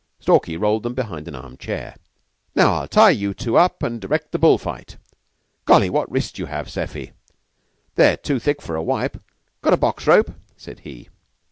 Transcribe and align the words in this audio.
Stalky 0.19 0.57
rolled 0.57 0.81
them 0.81 0.95
behind 0.95 1.27
an 1.27 1.35
arm 1.35 1.57
chair. 1.57 1.95
"Now 2.55 2.73
I'll 2.73 2.87
tie 2.87 3.11
you 3.11 3.35
two 3.35 3.55
up 3.55 3.83
an' 3.83 3.99
direct 3.99 4.31
the 4.31 4.39
bull 4.39 4.57
fight. 4.57 4.97
Golly, 5.65 5.91
what 5.91 6.09
wrists 6.11 6.39
you 6.39 6.47
have, 6.47 6.67
Seffy. 6.71 7.11
They're 7.93 8.17
too 8.17 8.39
thick 8.39 8.63
for 8.63 8.75
a 8.75 8.81
wipe; 8.81 9.21
got 9.61 9.73
a 9.73 9.77
box 9.77 10.07
rope?" 10.07 10.31
said 10.57 10.79
he. 10.79 11.09